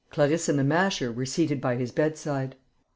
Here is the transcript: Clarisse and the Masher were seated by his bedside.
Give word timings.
Clarisse 0.09 0.49
and 0.49 0.57
the 0.57 0.63
Masher 0.63 1.11
were 1.11 1.27
seated 1.27 1.61
by 1.61 1.75
his 1.75 1.91
bedside. 1.91 2.55